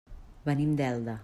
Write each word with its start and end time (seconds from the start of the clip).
Venim 0.47 0.73
d'Elda. 0.81 1.19